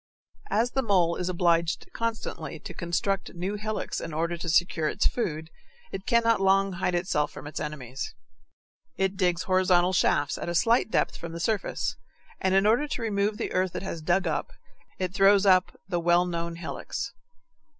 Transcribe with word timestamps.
As 0.49 0.71
the 0.71 0.81
mole 0.81 1.15
is 1.15 1.29
obliged 1.29 1.87
constantly 1.93 2.57
to 2.61 2.73
construct 2.73 3.35
new 3.35 3.53
hillocks 3.53 4.01
in 4.01 4.15
order 4.15 4.35
to 4.35 4.49
secure 4.49 4.87
its 4.87 5.05
food, 5.05 5.51
it 5.91 6.07
cannot 6.07 6.41
long 6.41 6.71
hide 6.71 6.95
itself 6.95 7.29
from 7.31 7.45
its 7.45 7.59
enemies. 7.59 8.15
It 8.97 9.15
digs 9.15 9.43
horizontal 9.43 9.93
shafts 9.93 10.39
at 10.39 10.49
a 10.49 10.55
slight 10.55 10.89
depth 10.89 11.17
from 11.17 11.33
the 11.33 11.39
surface, 11.39 11.95
and 12.39 12.55
in 12.55 12.65
order 12.65 12.87
to 12.87 13.01
remove 13.03 13.37
the 13.37 13.51
earth 13.53 13.75
it 13.75 13.83
has 13.83 14.01
dug 14.01 14.25
up, 14.25 14.51
it 14.97 15.13
throws 15.13 15.45
up 15.45 15.79
the 15.87 15.99
well 15.99 16.25
known 16.25 16.55
hillocks. 16.55 17.13